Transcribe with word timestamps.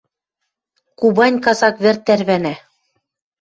Кубань 0.99 1.37
казак 1.45 1.75
вӹр 1.83 1.95
тӓрвӓнӓ. 2.05 2.53